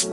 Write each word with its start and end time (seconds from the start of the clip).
Hello, 0.00 0.12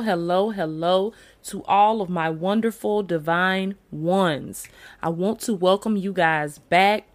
hello, 0.00 0.50
hello 0.50 1.12
to 1.44 1.62
all 1.64 2.00
of 2.00 2.08
my 2.08 2.30
wonderful 2.30 3.02
divine 3.02 3.74
ones. 3.90 4.66
I 5.02 5.10
want 5.10 5.40
to 5.40 5.52
welcome 5.52 5.98
you 5.98 6.14
guys 6.14 6.58
back 6.58 7.06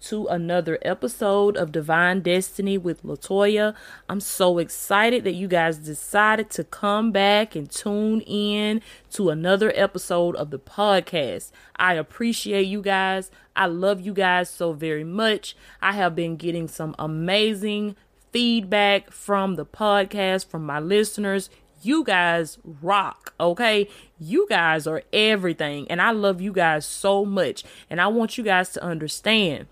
to 0.00 0.26
another 0.28 0.78
episode 0.82 1.56
of 1.56 1.72
Divine 1.72 2.20
Destiny 2.20 2.78
with 2.78 3.02
Latoya. 3.02 3.74
I'm 4.08 4.20
so 4.20 4.58
excited 4.58 5.24
that 5.24 5.34
you 5.34 5.48
guys 5.48 5.78
decided 5.78 6.50
to 6.50 6.64
come 6.64 7.12
back 7.12 7.54
and 7.54 7.70
tune 7.70 8.22
in 8.22 8.80
to 9.12 9.30
another 9.30 9.72
episode 9.74 10.36
of 10.36 10.50
the 10.50 10.58
podcast. 10.58 11.50
I 11.76 11.94
appreciate 11.94 12.66
you 12.66 12.82
guys. 12.82 13.30
I 13.54 13.66
love 13.66 14.00
you 14.00 14.14
guys 14.14 14.48
so 14.48 14.72
very 14.72 15.04
much. 15.04 15.56
I 15.82 15.92
have 15.92 16.14
been 16.14 16.36
getting 16.36 16.68
some 16.68 16.94
amazing 16.98 17.96
feedback 18.32 19.10
from 19.10 19.56
the 19.56 19.66
podcast, 19.66 20.46
from 20.46 20.64
my 20.64 20.80
listeners. 20.80 21.50
You 21.82 22.04
guys 22.04 22.58
rock, 22.82 23.34
okay? 23.40 23.88
You 24.18 24.46
guys 24.48 24.86
are 24.86 25.02
everything, 25.12 25.90
and 25.90 26.00
I 26.00 26.10
love 26.10 26.40
you 26.40 26.52
guys 26.52 26.84
so 26.84 27.24
much. 27.24 27.64
And 27.88 28.00
I 28.00 28.06
want 28.08 28.36
you 28.36 28.44
guys 28.44 28.70
to 28.70 28.84
understand 28.84 29.66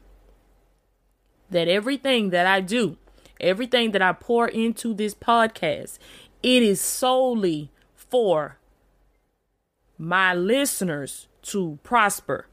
that 1.51 1.69
everything 1.69 2.30
that 2.30 2.47
I 2.47 2.61
do, 2.61 2.97
everything 3.41 3.93
that 3.93 4.02
I 4.02 4.12
pour 4.12 4.48
into 4.48 4.95
this 4.95 5.15
podcast, 5.15 5.98
it 6.43 6.62
is 6.62 6.80
solely 6.80 7.71
for 7.95 8.59
my 9.97 10.34
listeners 10.34 11.29
to 11.43 11.79
prosper. 11.83 12.47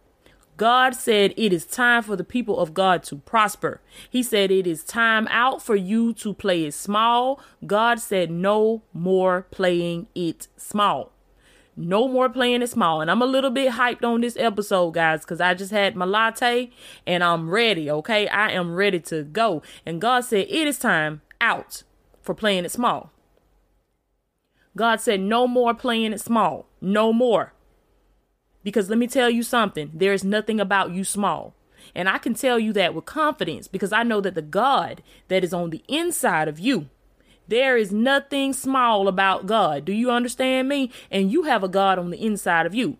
God 0.57 0.95
said 0.95 1.33
it 1.35 1.51
is 1.51 1.65
time 1.65 2.01
for 2.03 2.15
the 2.15 2.23
people 2.23 2.59
of 2.59 2.73
God 2.73 3.03
to 3.03 3.17
prosper. 3.17 3.81
He 4.09 4.23
said 4.23 4.51
it 4.51 4.65
is 4.65 4.83
time 4.83 5.27
out 5.29 5.61
for 5.61 5.75
you 5.75 6.13
to 6.13 6.33
play 6.33 6.63
it 6.63 6.73
small. 6.73 7.41
God 7.65 7.99
said 7.99 8.31
no 8.31 8.81
more 8.93 9.47
playing 9.51 10.07
it 10.15 10.47
small. 10.55 11.11
No 11.77 12.07
more 12.07 12.29
playing 12.29 12.61
it 12.61 12.69
small. 12.69 13.01
And 13.01 13.11
I'm 13.11 13.21
a 13.21 13.25
little 13.25 13.49
bit 13.49 13.73
hyped 13.73 14.03
on 14.03 14.21
this 14.21 14.37
episode, 14.37 14.91
guys, 14.91 15.21
because 15.21 15.41
I 15.41 15.53
just 15.53 15.71
had 15.71 15.95
my 15.95 16.05
latte 16.05 16.71
and 17.05 17.23
I'm 17.23 17.49
ready, 17.49 17.91
okay? 17.91 18.27
I 18.27 18.51
am 18.51 18.75
ready 18.75 18.99
to 19.01 19.23
go. 19.23 19.61
And 19.85 19.99
God 19.99 20.21
said 20.21 20.47
it 20.49 20.67
is 20.67 20.79
time 20.79 21.21
out 21.41 21.83
for 22.21 22.33
playing 22.33 22.65
it 22.65 22.71
small. 22.71 23.11
God 24.77 25.01
said 25.01 25.19
no 25.19 25.47
more 25.47 25.73
playing 25.73 26.13
it 26.13 26.21
small. 26.21 26.67
No 26.79 27.11
more. 27.11 27.53
Because 28.63 28.89
let 28.89 28.97
me 28.97 29.07
tell 29.07 29.29
you 29.29 29.43
something 29.43 29.91
there 29.93 30.13
is 30.13 30.23
nothing 30.23 30.59
about 30.59 30.91
you 30.91 31.03
small. 31.03 31.53
And 31.93 32.09
I 32.09 32.17
can 32.17 32.33
tell 32.33 32.57
you 32.57 32.73
that 32.73 32.95
with 32.95 33.05
confidence 33.05 33.67
because 33.67 33.93
I 33.93 34.03
know 34.03 34.21
that 34.21 34.33
the 34.33 34.41
God 34.41 35.03
that 35.27 35.43
is 35.43 35.53
on 35.53 35.69
the 35.69 35.83
inside 35.87 36.47
of 36.47 36.59
you, 36.59 36.89
there 37.47 37.77
is 37.77 37.91
nothing 37.91 38.53
small 38.53 39.07
about 39.07 39.45
God. 39.45 39.85
Do 39.85 39.93
you 39.93 40.11
understand 40.11 40.69
me? 40.69 40.91
And 41.11 41.31
you 41.31 41.43
have 41.43 41.63
a 41.63 41.67
God 41.67 41.99
on 41.99 42.09
the 42.09 42.23
inside 42.23 42.65
of 42.65 42.75
you. 42.75 42.97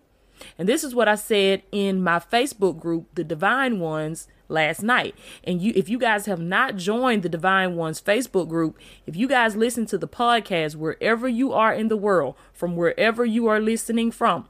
And 0.58 0.68
this 0.68 0.84
is 0.84 0.94
what 0.94 1.08
I 1.08 1.14
said 1.14 1.62
in 1.72 2.02
my 2.02 2.18
Facebook 2.18 2.78
group, 2.78 3.06
The 3.14 3.24
Divine 3.24 3.80
Ones, 3.80 4.28
last 4.48 4.82
night. 4.82 5.14
And 5.44 5.60
you 5.60 5.72
if 5.74 5.88
you 5.88 5.98
guys 5.98 6.26
have 6.26 6.40
not 6.40 6.76
joined 6.76 7.22
the 7.22 7.28
Divine 7.28 7.76
Ones 7.76 8.00
Facebook 8.00 8.48
group, 8.48 8.78
if 9.06 9.16
you 9.16 9.28
guys 9.28 9.56
listen 9.56 9.86
to 9.86 9.98
the 9.98 10.08
podcast 10.08 10.76
wherever 10.76 11.28
you 11.28 11.52
are 11.52 11.72
in 11.72 11.88
the 11.88 11.96
world, 11.96 12.36
from 12.52 12.76
wherever 12.76 13.24
you 13.24 13.46
are 13.46 13.60
listening 13.60 14.10
from, 14.10 14.48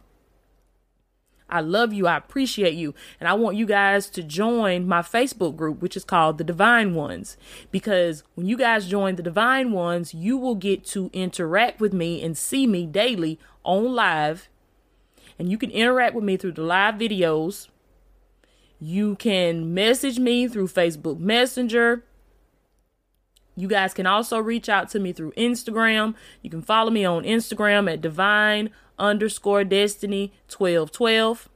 I 1.48 1.60
love 1.60 1.92
you. 1.92 2.06
I 2.06 2.16
appreciate 2.16 2.74
you. 2.74 2.94
And 3.20 3.28
I 3.28 3.34
want 3.34 3.56
you 3.56 3.66
guys 3.66 4.10
to 4.10 4.22
join 4.22 4.86
my 4.88 5.00
Facebook 5.00 5.56
group, 5.56 5.80
which 5.80 5.96
is 5.96 6.04
called 6.04 6.38
The 6.38 6.44
Divine 6.44 6.94
Ones. 6.94 7.36
Because 7.70 8.24
when 8.34 8.46
you 8.46 8.56
guys 8.56 8.88
join 8.88 9.16
The 9.16 9.22
Divine 9.22 9.72
Ones, 9.72 10.12
you 10.12 10.36
will 10.36 10.56
get 10.56 10.84
to 10.86 11.10
interact 11.12 11.80
with 11.80 11.92
me 11.92 12.22
and 12.22 12.36
see 12.36 12.66
me 12.66 12.86
daily 12.86 13.38
on 13.62 13.94
live. 13.94 14.48
And 15.38 15.50
you 15.50 15.58
can 15.58 15.70
interact 15.70 16.14
with 16.14 16.24
me 16.24 16.36
through 16.36 16.52
the 16.52 16.62
live 16.62 16.96
videos. 16.96 17.68
You 18.80 19.14
can 19.16 19.72
message 19.72 20.18
me 20.18 20.48
through 20.48 20.68
Facebook 20.68 21.18
Messenger. 21.18 22.04
You 23.56 23.68
guys 23.68 23.94
can 23.94 24.06
also 24.06 24.38
reach 24.38 24.68
out 24.68 24.90
to 24.90 25.00
me 25.00 25.12
through 25.12 25.32
Instagram. 25.32 26.14
You 26.42 26.50
can 26.50 26.62
follow 26.62 26.90
me 26.90 27.04
on 27.04 27.24
Instagram 27.24 27.90
at 27.90 28.02
divine 28.02 28.70
underscore 28.98 29.64
destiny 29.64 30.32
1212. 30.48 31.48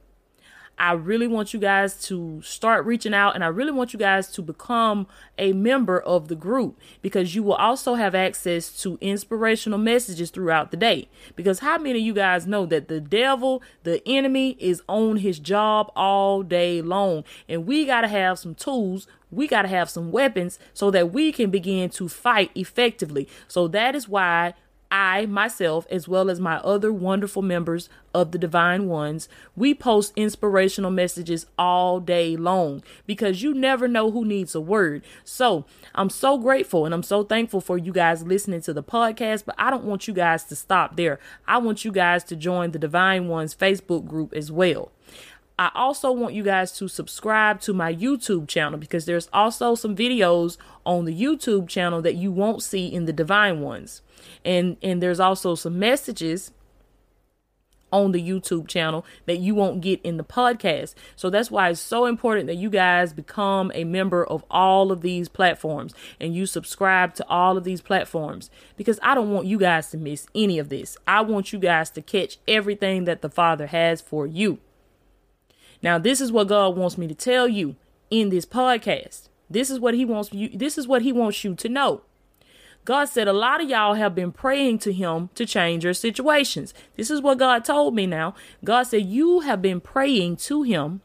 I 0.77 0.93
really 0.93 1.27
want 1.27 1.53
you 1.53 1.59
guys 1.59 2.01
to 2.07 2.41
start 2.41 2.85
reaching 2.85 3.13
out 3.13 3.35
and 3.35 3.43
I 3.43 3.47
really 3.47 3.71
want 3.71 3.93
you 3.93 3.99
guys 3.99 4.27
to 4.29 4.41
become 4.41 5.05
a 5.37 5.53
member 5.53 5.99
of 5.99 6.27
the 6.27 6.35
group 6.35 6.79
because 7.01 7.35
you 7.35 7.43
will 7.43 7.55
also 7.55 7.93
have 7.95 8.15
access 8.15 8.81
to 8.81 8.97
inspirational 8.99 9.77
messages 9.77 10.31
throughout 10.31 10.71
the 10.71 10.77
day. 10.77 11.07
Because 11.35 11.59
how 11.59 11.77
many 11.77 11.99
of 11.99 12.05
you 12.05 12.13
guys 12.13 12.47
know 12.47 12.65
that 12.65 12.87
the 12.87 12.99
devil, 12.99 13.61
the 13.83 14.01
enemy, 14.07 14.57
is 14.59 14.81
on 14.87 15.17
his 15.17 15.37
job 15.37 15.91
all 15.95 16.41
day 16.41 16.81
long? 16.81 17.23
And 17.47 17.67
we 17.67 17.85
got 17.85 18.01
to 18.01 18.07
have 18.07 18.39
some 18.39 18.55
tools 18.55 19.07
we 19.31 19.47
got 19.47 19.61
to 19.61 19.67
have 19.69 19.89
some 19.89 20.11
weapons 20.11 20.59
so 20.73 20.91
that 20.91 21.13
we 21.13 21.31
can 21.31 21.49
begin 21.49 21.89
to 21.91 22.09
fight 22.09 22.51
effectively. 22.53 23.29
So 23.47 23.67
that 23.69 23.95
is 23.95 24.07
why 24.07 24.53
I, 24.91 25.25
myself, 25.25 25.87
as 25.89 26.07
well 26.07 26.29
as 26.29 26.39
my 26.39 26.57
other 26.57 26.91
wonderful 26.91 27.41
members 27.41 27.89
of 28.13 28.31
the 28.31 28.37
Divine 28.37 28.87
Ones, 28.87 29.29
we 29.55 29.73
post 29.73 30.11
inspirational 30.17 30.91
messages 30.91 31.45
all 31.57 32.01
day 32.01 32.35
long 32.35 32.83
because 33.07 33.41
you 33.41 33.53
never 33.53 33.87
know 33.87 34.11
who 34.11 34.25
needs 34.25 34.53
a 34.53 34.59
word. 34.59 35.03
So 35.23 35.65
I'm 35.95 36.09
so 36.09 36.37
grateful 36.37 36.85
and 36.85 36.93
I'm 36.93 37.03
so 37.03 37.23
thankful 37.23 37.61
for 37.61 37.77
you 37.77 37.93
guys 37.93 38.23
listening 38.23 38.61
to 38.61 38.73
the 38.73 38.83
podcast, 38.83 39.45
but 39.45 39.55
I 39.57 39.69
don't 39.69 39.85
want 39.85 40.07
you 40.07 40.13
guys 40.13 40.43
to 40.45 40.55
stop 40.55 40.97
there. 40.97 41.19
I 41.47 41.57
want 41.59 41.85
you 41.85 41.91
guys 41.91 42.25
to 42.25 42.35
join 42.35 42.71
the 42.71 42.79
Divine 42.79 43.29
Ones 43.29 43.55
Facebook 43.55 44.05
group 44.05 44.33
as 44.33 44.51
well. 44.51 44.91
I 45.61 45.69
also 45.75 46.11
want 46.11 46.33
you 46.33 46.41
guys 46.41 46.71
to 46.79 46.87
subscribe 46.87 47.61
to 47.61 47.71
my 47.71 47.93
YouTube 47.93 48.47
channel 48.47 48.79
because 48.79 49.05
there's 49.05 49.29
also 49.31 49.75
some 49.75 49.95
videos 49.95 50.57
on 50.87 51.05
the 51.05 51.15
YouTube 51.15 51.67
channel 51.67 52.01
that 52.01 52.15
you 52.15 52.31
won't 52.31 52.63
see 52.63 52.87
in 52.87 53.05
the 53.05 53.13
Divine 53.13 53.61
Ones. 53.61 54.01
And 54.43 54.77
and 54.81 55.03
there's 55.03 55.19
also 55.19 55.53
some 55.53 55.77
messages 55.77 56.49
on 57.91 58.11
the 58.11 58.27
YouTube 58.27 58.67
channel 58.67 59.05
that 59.27 59.37
you 59.37 59.53
won't 59.53 59.81
get 59.81 60.01
in 60.01 60.17
the 60.17 60.23
podcast. 60.23 60.95
So 61.15 61.29
that's 61.29 61.51
why 61.51 61.69
it's 61.69 61.79
so 61.79 62.07
important 62.07 62.47
that 62.47 62.55
you 62.55 62.71
guys 62.71 63.13
become 63.13 63.71
a 63.75 63.83
member 63.83 64.25
of 64.25 64.43
all 64.49 64.91
of 64.91 65.01
these 65.01 65.29
platforms 65.29 65.93
and 66.19 66.33
you 66.33 66.47
subscribe 66.47 67.13
to 67.15 67.27
all 67.29 67.55
of 67.55 67.65
these 67.65 67.81
platforms 67.81 68.49
because 68.77 68.99
I 69.03 69.13
don't 69.13 69.29
want 69.29 69.45
you 69.45 69.59
guys 69.59 69.91
to 69.91 69.97
miss 69.99 70.25
any 70.33 70.57
of 70.57 70.69
this. 70.69 70.97
I 71.05 71.21
want 71.21 71.53
you 71.53 71.59
guys 71.59 71.91
to 71.91 72.01
catch 72.01 72.39
everything 72.47 73.03
that 73.03 73.21
the 73.21 73.29
Father 73.29 73.67
has 73.67 74.01
for 74.01 74.25
you. 74.25 74.57
Now, 75.81 75.97
this 75.97 76.21
is 76.21 76.31
what 76.31 76.47
God 76.47 76.75
wants 76.75 76.97
me 76.97 77.07
to 77.07 77.15
tell 77.15 77.47
you 77.47 77.75
in 78.09 78.29
this 78.29 78.45
podcast. 78.45 79.29
This 79.49 79.69
is 79.69 79.79
what 79.79 79.93
he 79.93 80.05
wants 80.05 80.31
you 80.31 80.49
this 80.49 80.77
is 80.77 80.87
what 80.87 81.01
he 81.01 81.11
wants 81.11 81.43
you 81.43 81.55
to 81.55 81.69
know. 81.69 82.01
God 82.83 83.05
said 83.05 83.27
a 83.27 83.33
lot 83.33 83.61
of 83.61 83.69
y'all 83.69 83.93
have 83.93 84.15
been 84.15 84.31
praying 84.31 84.79
to 84.79 84.93
him 84.93 85.29
to 85.35 85.45
change 85.45 85.83
your 85.83 85.93
situations. 85.93 86.73
This 86.95 87.11
is 87.11 87.21
what 87.21 87.37
God 87.37 87.63
told 87.63 87.93
me 87.93 88.07
now. 88.07 88.33
God 88.63 88.83
said 88.83 89.05
you 89.05 89.41
have 89.41 89.61
been 89.61 89.79
praying 89.79 90.37
to 90.37 90.63
him 90.63 91.01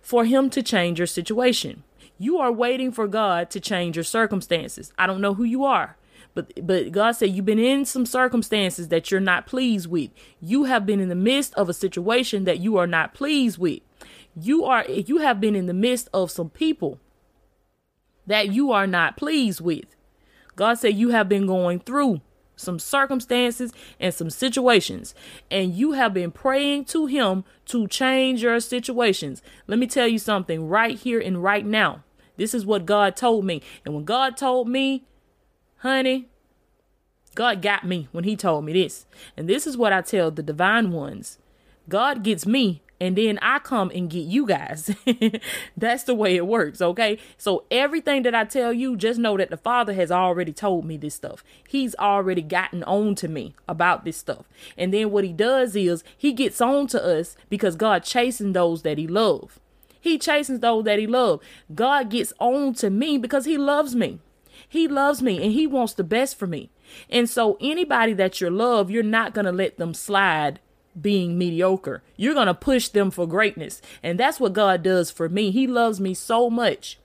for 0.00 0.24
him 0.24 0.48
to 0.50 0.62
change 0.62 0.98
your 0.98 1.06
situation. 1.06 1.82
You 2.18 2.38
are 2.38 2.52
waiting 2.52 2.90
for 2.90 3.06
God 3.06 3.50
to 3.50 3.60
change 3.60 3.96
your 3.96 4.04
circumstances. 4.04 4.92
I 4.96 5.06
don't 5.06 5.20
know 5.20 5.34
who 5.34 5.44
you 5.44 5.64
are. 5.64 5.96
But 6.32 6.66
but 6.66 6.90
God 6.90 7.12
said 7.12 7.30
you've 7.30 7.44
been 7.44 7.58
in 7.58 7.84
some 7.84 8.06
circumstances 8.06 8.88
that 8.88 9.10
you're 9.10 9.20
not 9.20 9.46
pleased 9.46 9.88
with. 9.88 10.10
You 10.40 10.64
have 10.64 10.86
been 10.86 11.00
in 11.00 11.08
the 11.08 11.14
midst 11.14 11.54
of 11.54 11.68
a 11.68 11.74
situation 11.74 12.44
that 12.44 12.60
you 12.60 12.76
are 12.76 12.86
not 12.86 13.14
pleased 13.14 13.58
with 13.58 13.80
you 14.36 14.64
are 14.64 14.84
you 14.88 15.18
have 15.18 15.40
been 15.40 15.54
in 15.54 15.66
the 15.66 15.74
midst 15.74 16.08
of 16.12 16.30
some 16.30 16.50
people 16.50 16.98
that 18.26 18.52
you 18.52 18.72
are 18.72 18.86
not 18.86 19.16
pleased 19.16 19.60
with. 19.60 19.84
God 20.56 20.74
said 20.74 20.94
you 20.94 21.10
have 21.10 21.28
been 21.28 21.46
going 21.46 21.80
through 21.80 22.20
some 22.56 22.78
circumstances 22.78 23.72
and 23.98 24.14
some 24.14 24.30
situations 24.30 25.14
and 25.50 25.74
you 25.74 25.92
have 25.92 26.14
been 26.14 26.30
praying 26.30 26.84
to 26.84 27.06
him 27.06 27.44
to 27.66 27.86
change 27.88 28.42
your 28.42 28.60
situations. 28.60 29.42
Let 29.66 29.78
me 29.78 29.86
tell 29.86 30.06
you 30.06 30.18
something 30.18 30.68
right 30.68 30.96
here 30.96 31.20
and 31.20 31.42
right 31.42 31.66
now. 31.66 32.04
This 32.36 32.54
is 32.54 32.66
what 32.66 32.86
God 32.86 33.16
told 33.16 33.44
me. 33.44 33.62
And 33.84 33.94
when 33.94 34.04
God 34.04 34.36
told 34.36 34.68
me, 34.68 35.04
honey, 35.78 36.28
God 37.34 37.62
got 37.62 37.84
me 37.84 38.08
when 38.12 38.24
he 38.24 38.36
told 38.36 38.64
me 38.64 38.72
this. 38.72 39.06
And 39.36 39.48
this 39.48 39.66
is 39.66 39.76
what 39.76 39.92
I 39.92 40.00
tell 40.02 40.30
the 40.30 40.42
divine 40.42 40.92
ones. 40.92 41.38
God 41.88 42.22
gets 42.22 42.46
me 42.46 42.82
and 43.04 43.16
then 43.16 43.38
I 43.42 43.58
come 43.58 43.90
and 43.94 44.08
get 44.08 44.24
you 44.24 44.46
guys. 44.46 44.96
That's 45.76 46.04
the 46.04 46.14
way 46.14 46.36
it 46.36 46.46
works, 46.46 46.80
okay? 46.80 47.18
So 47.36 47.64
everything 47.70 48.22
that 48.22 48.34
I 48.34 48.44
tell 48.46 48.72
you, 48.72 48.96
just 48.96 49.20
know 49.20 49.36
that 49.36 49.50
the 49.50 49.58
Father 49.58 49.92
has 49.92 50.10
already 50.10 50.54
told 50.54 50.86
me 50.86 50.96
this 50.96 51.14
stuff. 51.14 51.44
He's 51.68 51.94
already 51.96 52.40
gotten 52.40 52.82
on 52.84 53.14
to 53.16 53.28
me 53.28 53.54
about 53.68 54.06
this 54.06 54.16
stuff. 54.16 54.46
And 54.78 54.94
then 54.94 55.10
what 55.10 55.22
he 55.22 55.34
does 55.34 55.76
is 55.76 56.02
he 56.16 56.32
gets 56.32 56.62
on 56.62 56.86
to 56.88 57.04
us 57.04 57.36
because 57.50 57.76
God 57.76 58.04
chasing 58.04 58.54
those 58.54 58.80
that 58.84 58.96
he 58.96 59.06
loves. 59.06 59.60
He 60.00 60.16
chastens 60.16 60.60
those 60.60 60.84
that 60.84 60.98
he 60.98 61.06
loves. 61.06 61.44
God 61.74 62.08
gets 62.08 62.32
on 62.38 62.72
to 62.76 62.88
me 62.88 63.18
because 63.18 63.44
he 63.44 63.58
loves 63.58 63.94
me. 63.94 64.18
He 64.66 64.88
loves 64.88 65.20
me 65.20 65.42
and 65.42 65.52
he 65.52 65.66
wants 65.66 65.92
the 65.92 66.04
best 66.04 66.38
for 66.38 66.46
me. 66.46 66.70
And 67.10 67.28
so 67.28 67.58
anybody 67.60 68.14
that 68.14 68.40
you 68.40 68.48
love, 68.48 68.90
you're 68.90 69.02
not 69.02 69.34
going 69.34 69.44
to 69.44 69.52
let 69.52 69.76
them 69.76 69.92
slide 69.92 70.60
being 71.00 71.38
mediocre. 71.38 72.02
You're 72.16 72.34
going 72.34 72.46
to 72.46 72.54
push 72.54 72.88
them 72.88 73.10
for 73.10 73.26
greatness. 73.26 73.82
And 74.02 74.18
that's 74.18 74.40
what 74.40 74.52
God 74.52 74.82
does 74.82 75.10
for 75.10 75.28
me. 75.28 75.50
He 75.50 75.66
loves 75.66 76.00
me 76.00 76.14
so 76.14 76.50
much. 76.50 76.98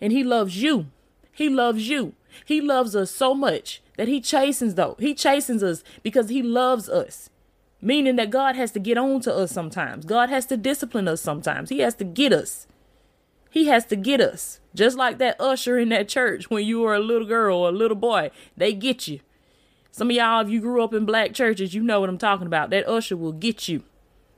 And 0.00 0.12
he 0.12 0.24
loves 0.24 0.62
you. 0.62 0.86
He 1.32 1.48
loves 1.48 1.88
you. 1.88 2.14
He 2.44 2.60
loves 2.60 2.94
us 2.96 3.10
so 3.10 3.34
much 3.34 3.82
that 3.96 4.08
he 4.08 4.20
chastens 4.20 4.74
though. 4.74 4.96
He 4.98 5.14
chastens 5.14 5.62
us 5.62 5.82
because 6.02 6.28
he 6.28 6.42
loves 6.42 6.88
us. 6.88 7.28
Meaning 7.82 8.16
that 8.16 8.30
God 8.30 8.56
has 8.56 8.72
to 8.72 8.78
get 8.78 8.98
on 8.98 9.20
to 9.22 9.34
us 9.34 9.50
sometimes. 9.50 10.04
God 10.04 10.28
has 10.28 10.46
to 10.46 10.56
discipline 10.56 11.08
us 11.08 11.20
sometimes. 11.20 11.70
He 11.70 11.78
has 11.80 11.94
to 11.96 12.04
get 12.04 12.32
us. 12.32 12.66
He 13.50 13.66
has 13.66 13.84
to 13.86 13.96
get 13.96 14.20
us. 14.20 14.60
Just 14.74 14.96
like 14.96 15.18
that 15.18 15.40
usher 15.40 15.78
in 15.78 15.88
that 15.88 16.08
church 16.08 16.50
when 16.50 16.64
you 16.64 16.80
were 16.80 16.94
a 16.94 17.00
little 17.00 17.26
girl 17.26 17.58
or 17.58 17.70
a 17.70 17.72
little 17.72 17.96
boy. 17.96 18.30
They 18.56 18.72
get 18.72 19.08
you. 19.08 19.20
Some 19.92 20.10
of 20.10 20.16
y'all, 20.16 20.40
if 20.40 20.48
you 20.48 20.60
grew 20.60 20.82
up 20.82 20.94
in 20.94 21.04
black 21.04 21.34
churches, 21.34 21.74
you 21.74 21.82
know 21.82 22.00
what 22.00 22.08
I'm 22.08 22.18
talking 22.18 22.46
about. 22.46 22.70
That 22.70 22.88
usher 22.88 23.16
will 23.16 23.32
get 23.32 23.68
you. 23.68 23.82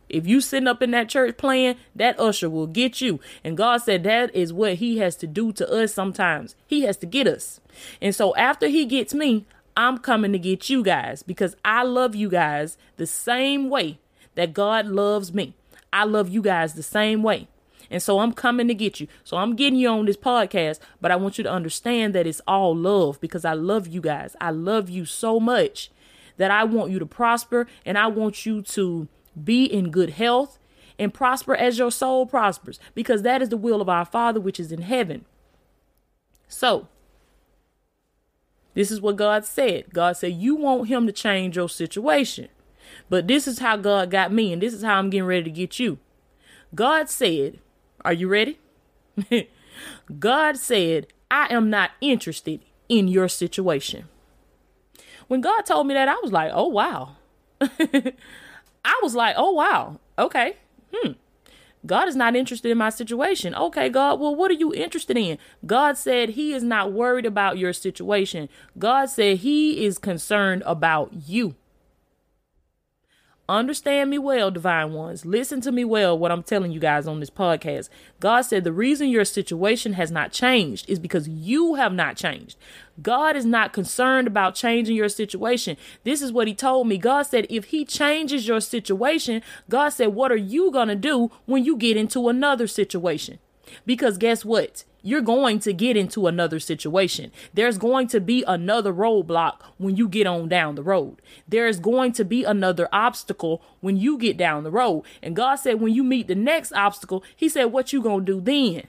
If 0.09 0.27
you 0.27 0.41
sitting 0.41 0.69
up 0.69 0.83
in 0.83 0.91
that 0.91 1.09
church 1.09 1.39
playing, 1.39 1.77
that 1.97 2.21
usher 2.21 2.51
will 2.51 2.67
get 2.67 3.01
you. 3.01 3.19
And 3.43 3.57
God 3.57 3.79
said 3.79 4.05
that 4.05 4.35
is 4.35 4.53
what 4.53 4.75
he 4.75 4.99
has 4.99 5.17
to 5.17 5.27
do 5.27 5.53
to 5.53 5.71
us 5.71 5.95
sometimes. 5.95 6.55
He 6.67 6.83
has 6.83 6.99
to 6.99 7.07
get 7.07 7.27
us. 7.27 7.61
And 8.01 8.15
so 8.15 8.37
after 8.37 8.69
he 8.69 8.85
gets 8.85 9.15
me, 9.15 9.47
I'm 9.75 9.99
coming 9.99 10.33
to 10.33 10.39
get 10.39 10.69
you 10.69 10.83
guys 10.83 11.23
because 11.23 11.57
I 11.65 11.83
love 11.83 12.15
you 12.15 12.29
guys 12.29 12.77
the 12.99 13.07
same 13.07 13.71
way 13.71 13.99
that 14.35 14.53
God 14.53 14.87
loves 14.87 15.33
me. 15.33 15.55
I 15.93 16.05
love 16.05 16.29
you 16.29 16.43
guys 16.43 16.75
the 16.75 16.83
same 16.83 17.23
way. 17.23 17.49
And 17.93 18.03
so 18.03 18.21
I'm 18.21 18.33
coming 18.33 18.69
to 18.69 18.75
get 18.75 19.01
you. 19.01 19.07
So 19.23 19.37
I'm 19.37 19.55
getting 19.55 19.79
you 19.79 19.89
on 19.89 20.07
this 20.07 20.17
podcast, 20.17 20.81
but 21.01 21.11
I 21.11 21.17
want 21.17 21.37
you 21.37 21.45
to 21.45 21.53
understand 21.53 22.15
that 22.15 22.27
it's 22.27 22.41
all 22.49 22.75
love 22.75 23.21
because 23.21 23.45
I 23.45 23.53
love 23.53 23.87
you 23.87 24.01
guys. 24.01 24.35
I 24.41 24.51
love 24.51 24.89
you 24.89 25.05
so 25.05 25.39
much 25.39 25.91
that 26.39 26.51
I 26.51 26.65
want 26.65 26.91
you 26.91 26.99
to 26.99 27.07
prosper 27.07 27.67
and 27.85 27.99
I 27.99 28.07
want 28.07 28.47
you 28.47 28.63
to 28.63 29.09
be 29.45 29.67
in 29.67 29.91
good 29.91 30.11
health 30.11 30.59
and 30.99 31.13
prosper 31.13 31.55
as 31.55 31.79
your 31.79 31.91
soul 31.91 32.25
prospers 32.25 32.81
because 32.95 33.23
that 33.23 33.43
is 33.43 33.51
the 33.51 33.57
will 33.59 33.83
of 33.83 33.89
our 33.91 34.07
Father 34.07 34.41
which 34.41 34.59
is 34.59 34.73
in 34.73 34.83
heaven. 34.83 35.27
So, 36.49 36.89
this 38.75 38.91
is 38.91 39.03
what 39.03 39.17
God 39.17 39.45
said. 39.45 39.93
God 39.93 40.17
said, 40.17 40.33
You 40.33 40.55
want 40.55 40.89
Him 40.89 41.07
to 41.07 41.13
change 41.13 41.57
your 41.57 41.69
situation. 41.69 42.49
But 43.09 43.29
this 43.29 43.47
is 43.47 43.59
how 43.59 43.77
God 43.77 44.11
got 44.11 44.33
me, 44.33 44.53
and 44.53 44.63
this 44.63 44.73
is 44.75 44.83
how 44.83 44.99
I'm 44.99 45.11
getting 45.11 45.27
ready 45.27 45.45
to 45.45 45.51
get 45.51 45.79
you. 45.79 45.99
God 46.75 47.09
said, 47.11 47.59
are 48.05 48.13
you 48.13 48.29
ready? 48.29 48.59
God 50.19 50.57
said, 50.57 51.07
I 51.31 51.53
am 51.53 51.71
not 51.71 51.93
interested 52.01 52.61
in 52.89 53.09
your 53.09 53.29
situation. 53.29 54.09
When 55.29 55.41
God 55.41 55.63
told 55.63 55.87
me 55.87 55.95
that, 55.95 56.09
I 56.09 56.17
was 56.23 56.33
like, 56.33 56.51
oh, 56.53 56.69
wow. 56.69 57.17
I 57.61 59.01
was 59.03 59.15
like, 59.15 59.35
oh, 59.39 59.53
wow. 59.53 59.99
Okay. 60.19 60.57
Hmm. 60.93 61.13
God 61.85 62.07
is 62.07 62.15
not 62.15 62.37
interested 62.37 62.71
in 62.71 62.79
my 62.79 62.91
situation. 62.91 63.55
Okay, 63.55 63.89
God, 63.89 64.21
well, 64.21 64.37
what 64.37 64.51
are 64.51 64.55
you 64.55 64.73
interested 64.73 65.17
in? 65.17 65.39
God 65.67 65.97
said 65.97 66.31
He 66.31 66.53
is 66.53 66.63
not 66.63 66.93
worried 66.93 67.27
about 67.27 67.59
your 67.59 67.73
situation. 67.73 68.49
God 68.79 69.07
said 69.07 69.39
He 69.39 69.85
is 69.85 69.99
concerned 69.99 70.63
about 70.65 71.13
you. 71.27 71.57
Understand 73.53 74.09
me 74.09 74.17
well, 74.17 74.51
divine 74.51 74.95
ones. 74.95 75.27
Listen 75.27 75.61
to 75.61 75.71
me 75.71 75.85
well 75.85 76.19
what 76.19 76.33
I'm 76.33 76.43
telling 76.43 76.73
you 76.73 76.81
guys 76.81 77.07
on 77.07 77.21
this 77.21 77.29
podcast. 77.29 77.91
God 78.19 78.41
said 78.43 78.65
the 78.65 78.73
reason 78.73 79.11
your 79.11 79.27
situation 79.27 79.93
has 79.93 80.11
not 80.11 80.33
changed 80.33 80.89
is 80.89 80.99
because 80.99 81.29
you 81.29 81.75
have 81.75 81.93
not 81.93 82.17
changed. 82.17 82.57
God 83.03 83.37
is 83.37 83.45
not 83.45 83.75
concerned 83.75 84.27
about 84.27 84.55
changing 84.55 84.97
your 84.97 85.11
situation. 85.11 85.77
This 86.03 86.23
is 86.23 86.33
what 86.33 86.49
he 86.49 86.55
told 86.55 86.89
me. 86.89 86.97
God 86.97 87.25
said 87.25 87.47
if 87.51 87.67
he 87.67 87.85
changes 87.85 88.49
your 88.49 88.63
situation, 88.63 89.43
God 89.69 89.91
said 89.91 90.15
what 90.15 90.33
are 90.33 90.37
you 90.37 90.71
going 90.73 90.89
to 90.89 90.97
do 90.97 91.31
when 91.45 91.63
you 91.63 91.77
get 91.77 91.99
into 91.99 92.31
another 92.31 92.67
situation? 92.67 93.39
Because 93.87 94.19
guess 94.19 94.45
what? 94.45 94.85
you're 95.03 95.21
going 95.21 95.59
to 95.61 95.73
get 95.73 95.97
into 95.97 96.27
another 96.27 96.61
situation. 96.61 97.33
There's 97.53 97.77
going 97.77 98.07
to 98.09 98.21
be 98.21 98.45
another 98.47 98.93
roadblock 98.93 99.61
when 99.79 99.97
you 99.97 100.09
get 100.09 100.27
on 100.27 100.49
down 100.49 100.77
the 100.77 100.83
road. 100.83 101.21
There's 101.47 101.81
going 101.81 102.13
to 102.13 102.25
be 102.25 102.45
another 102.45 102.89
obstacle 102.93 103.63
when 103.81 103.97
you 103.97 104.17
get 104.17 104.37
down 104.37 104.63
the 104.63 104.71
road. 104.71 105.05
And 105.23 105.37
God 105.37 105.57
said, 105.57 105.81
when 105.81 105.93
you 105.93 106.05
meet 106.05 106.29
the 106.29 106.35
next 106.35 106.73
obstacle, 106.73 107.25
He 107.37 107.49
said, 107.49 107.67
what 107.67 107.93
you 107.93 108.01
gonna 108.01 108.25
do 108.25 108.41
then? 108.41 108.85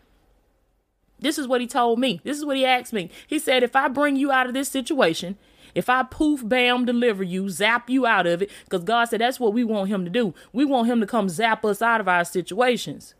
This 1.19 1.39
is 1.39 1.47
what 1.47 1.61
He 1.61 1.67
told 1.67 1.99
me. 1.99 2.21
This 2.23 2.37
is 2.37 2.45
what 2.45 2.57
He 2.57 2.65
asked 2.65 2.93
me. 2.93 3.09
He 3.25 3.39
said, 3.39 3.63
if 3.63 3.75
I 3.75 3.87
bring 3.87 4.15
you 4.15 4.31
out 4.31 4.47
of 4.47 4.53
this 4.53 4.69
situation, 4.69 5.37
if 5.73 5.89
I 5.89 6.03
poof, 6.03 6.47
bam, 6.47 6.85
deliver 6.85 7.23
you, 7.23 7.49
zap 7.49 7.89
you 7.89 8.05
out 8.05 8.27
of 8.27 8.43
it, 8.43 8.51
because 8.65 8.83
God 8.83 9.05
said 9.05 9.21
that's 9.21 9.39
what 9.39 9.53
we 9.53 9.63
want 9.63 9.89
Him 9.89 10.03
to 10.05 10.11
do. 10.11 10.35
We 10.51 10.65
want 10.65 10.87
Him 10.87 10.99
to 10.99 11.07
come 11.07 11.29
zap 11.29 11.65
us 11.65 11.81
out 11.81 11.99
of 11.99 12.07
our 12.07 12.23
situations. 12.23 13.15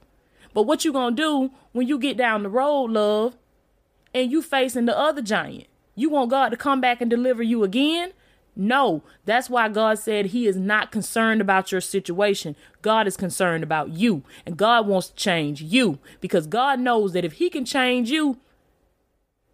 But 0.54 0.64
what 0.64 0.86
you 0.86 0.94
gonna 0.94 1.16
do 1.16 1.52
when 1.72 1.88
you 1.88 1.98
get 1.98 2.18
down 2.18 2.44
the 2.44 2.50
road, 2.50 2.92
love, 2.92 3.36
and 4.14 4.32
you 4.32 4.42
facing 4.42 4.86
the 4.86 4.98
other 4.98 5.22
giant? 5.22 5.68
You 5.96 6.10
want 6.10 6.30
God 6.30 6.50
to 6.50 6.58
come 6.58 6.82
back 6.82 7.02
and 7.02 7.10
deliver 7.10 7.44
you 7.44 7.64
again? 7.64 8.14
No, 8.56 9.02
that's 9.26 9.50
why 9.50 9.68
God 9.70 9.98
said 9.98 10.28
He 10.28 10.48
is 10.48 10.58
not 10.58 10.92
concerned 10.92 11.42
about 11.42 11.72
your 11.72 11.82
situation. 11.82 12.56
God 12.82 13.08
is 13.08 13.18
concerned 13.18 13.64
about 13.64 13.90
you, 13.90 14.24
and 14.46 14.58
God 14.58 14.88
wants 14.88 15.10
to 15.10 15.16
change 15.16 15.62
you 15.62 15.98
because 16.22 16.46
God 16.46 16.80
knows 16.80 17.14
that 17.14 17.26
if 17.26 17.34
He 17.34 17.50
can 17.50 17.66
change 17.66 18.12
you, 18.12 18.38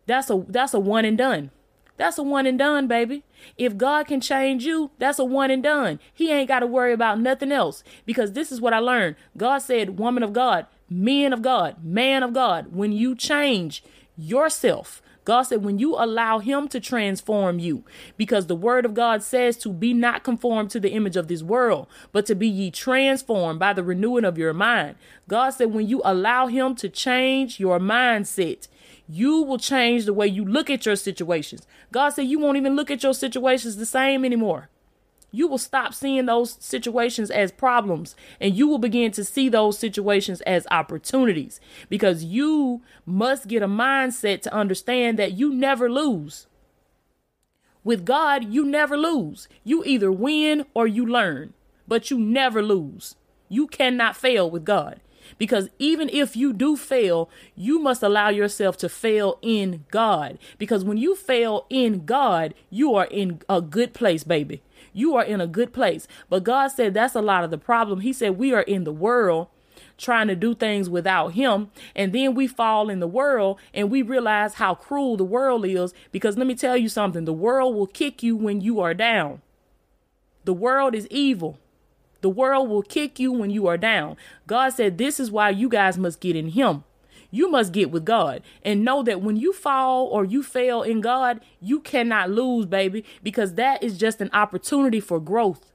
that's 0.06 0.30
a 0.30 0.44
that's 0.48 0.74
a 0.74 0.80
one 0.80 1.06
and 1.06 1.18
done. 1.18 1.52
That's 1.96 2.18
a 2.18 2.24
one 2.24 2.46
and 2.46 2.58
done, 2.58 2.88
baby. 2.88 3.24
If 3.58 3.78
God 3.78 4.08
can 4.08 4.22
change 4.22 4.66
you, 4.66 4.92
that's 5.00 5.20
a 5.20 5.26
one 5.26 5.52
and 5.52 5.62
done. 5.62 6.00
He 6.14 6.32
ain't 6.32 6.48
got 6.48 6.60
to 6.60 6.68
worry 6.68 6.94
about 6.94 7.20
nothing 7.20 7.52
else 7.52 7.84
because 8.06 8.34
this 8.34 8.52
is 8.52 8.60
what 8.62 8.74
I 8.74 8.80
learned. 8.80 9.16
God 9.38 9.60
said, 9.60 9.98
"Woman 10.00 10.24
of 10.24 10.34
God, 10.34 10.66
men 10.90 11.34
of 11.34 11.42
God, 11.42 11.84
man 11.84 12.24
of 12.24 12.34
God, 12.34 12.74
when 12.74 12.92
you 12.92 13.16
change 13.16 13.84
yourself, 14.18 15.02
God 15.26 15.44
said, 15.44 15.64
when 15.64 15.78
you 15.78 15.96
allow 15.96 16.40
Him 16.40 16.68
to 16.70 16.80
transform 16.80 17.60
you, 17.60 17.84
because 18.18 18.48
the 18.48 18.56
Word 18.56 18.84
of 18.84 18.96
God 18.96 19.22
says 19.22 19.58
to 19.58 19.70
be 19.70 19.94
not 19.94 20.24
conformed 20.24 20.72
to 20.72 20.80
the 20.80 20.92
image 20.92 21.16
of 21.16 21.28
this 21.28 21.44
world, 21.44 21.88
but 22.12 22.26
to 22.26 22.36
be 22.36 22.48
ye 22.48 22.72
transformed 22.72 23.60
by 23.60 23.74
the 23.74 23.84
renewing 23.84 24.26
of 24.26 24.40
your 24.40 24.54
mind. 24.54 24.96
God 25.28 25.52
said, 25.52 25.72
when 25.72 25.88
you 25.88 26.02
allow 26.04 26.48
Him 26.48 26.74
to 26.78 26.90
change 26.90 27.60
your 27.60 27.80
mindset, 27.80 28.68
you 29.08 29.44
will 29.44 29.60
change 29.60 30.06
the 30.06 30.14
way 30.14 30.26
you 30.26 30.44
look 30.44 30.70
at 30.70 30.86
your 30.88 30.96
situations. 30.96 31.68
God 31.92 32.10
said, 32.10 32.24
you 32.24 32.40
won't 32.40 32.58
even 32.58 32.76
look 32.76 32.90
at 32.90 33.04
your 33.04 33.14
situations 33.14 33.78
the 33.78 33.86
same 33.86 34.26
anymore 34.26 34.70
you 35.32 35.48
will 35.48 35.58
stop 35.58 35.94
seeing 35.94 36.26
those 36.26 36.58
situations 36.60 37.30
as 37.30 37.52
problems 37.52 38.16
and 38.40 38.56
you 38.56 38.68
will 38.68 38.80
begin 38.80 39.12
to 39.12 39.24
see 39.24 39.50
those 39.50 39.78
situations 39.78 40.42
as 40.42 40.66
opportunities 40.72 41.60
because 41.90 42.24
you 42.24 42.82
must 43.06 43.48
get 43.48 43.62
a 43.62 43.68
mindset 43.68 44.42
to 44.42 44.54
understand 44.54 45.20
that 45.20 45.34
you 45.34 45.54
never 45.54 45.90
lose. 45.90 46.48
With 47.84 48.06
God, 48.06 48.46
you 48.46 48.66
never 48.66 48.98
lose. 48.98 49.48
You 49.64 49.84
either 49.86 50.12
win 50.12 50.66
or 50.74 50.88
you 50.88 51.06
learn, 51.06 51.54
but 51.88 52.12
you 52.12 52.20
never 52.20 52.62
lose. 52.62 53.16
You 53.48 53.68
cannot 53.68 54.18
fail 54.18 54.50
with 54.50 54.66
God. 54.66 55.00
Because 55.38 55.70
even 55.78 56.10
if 56.10 56.36
you 56.36 56.54
do 56.54 56.76
fail, 56.76 57.30
you 57.56 57.80
must 57.80 58.02
allow 58.02 58.30
yourself 58.30 58.78
to 58.78 58.90
fail 58.90 59.38
in 59.42 59.86
God. 59.92 60.40
Because 60.58 60.84
when 60.84 60.98
you 60.98 61.16
fail 61.16 61.68
in 61.70 62.06
God, 62.06 62.56
you 62.70 62.96
are 62.96 63.06
in 63.06 63.42
a 63.48 63.62
good 63.62 63.94
place, 63.94 64.24
baby 64.24 64.62
you 65.00 65.16
are 65.16 65.24
in 65.24 65.42
a 65.42 65.48
good 65.48 65.74
place. 65.74 66.08
But 66.30 66.44
God 66.44 66.68
said 66.68 66.94
that's 66.94 67.16
a 67.16 67.22
lot 67.22 67.44
of 67.44 67.52
the 67.52 67.58
problem. 67.58 68.02
He 68.02 68.14
said 68.14 68.38
we 68.38 68.54
are 68.54 68.62
in 68.62 68.84
the 68.84 68.92
world 68.92 69.48
trying 69.98 70.28
to 70.28 70.36
do 70.36 70.56
things 70.56 70.90
without 70.90 71.34
him. 71.34 71.70
And 71.96 72.14
then 72.14 72.34
we 72.34 72.48
fall 72.48 72.90
in 72.90 73.00
the 73.00 73.08
world 73.08 73.60
and 73.74 73.92
we 73.92 74.02
realize 74.02 74.56
how 74.56 74.76
cruel 74.76 75.18
the 75.18 75.24
world 75.24 75.66
is. 75.66 75.94
Because 76.12 76.38
let 76.38 76.48
me 76.48 76.56
tell 76.56 76.78
you 76.78 76.90
something 76.90 77.26
the 77.26 77.34
world 77.34 77.76
will 77.76 77.88
kick 77.88 78.24
you 78.24 78.36
when 78.36 78.62
you 78.62 78.80
are 78.80 78.94
down. 78.94 79.42
The 80.46 80.54
world 80.54 80.96
is 80.96 81.08
evil. 81.08 81.60
The 82.22 82.30
world 82.30 82.70
will 82.70 82.82
kick 82.82 83.20
you 83.20 83.32
when 83.32 83.50
you 83.50 83.68
are 83.68 83.78
down. 83.78 84.18
God 84.48 84.70
said 84.70 84.98
this 84.98 85.20
is 85.20 85.32
why 85.32 85.50
you 85.50 85.70
guys 85.70 85.98
must 85.98 86.20
get 86.20 86.36
in 86.36 86.50
him 86.50 86.84
you 87.32 87.50
must 87.50 87.72
get 87.72 87.92
with 87.92 88.06
God 88.06 88.42
and 88.64 88.84
know 88.84 89.04
that 89.04 89.22
when 89.22 89.36
you 89.36 89.54
fall 89.54 90.06
or 90.08 90.26
you 90.26 90.42
fail 90.44 90.82
in 90.82 91.02
God, 91.02 91.42
you 91.62 91.80
cannot 91.80 92.32
lose, 92.32 92.66
baby, 92.66 93.06
because 93.22 93.54
that 93.56 93.84
is 93.84 93.98
just 93.98 94.22
an 94.22 94.30
opportunity 94.34 95.00
for 95.00 95.20
growth. 95.20 95.72